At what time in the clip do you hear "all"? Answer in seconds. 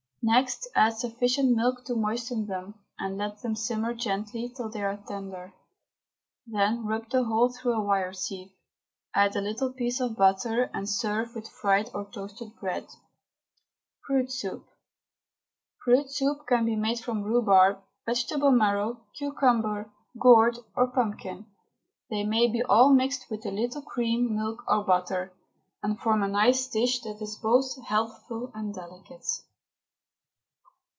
22.61-22.93